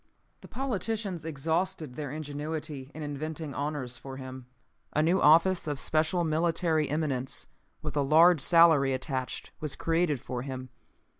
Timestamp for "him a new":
4.17-5.21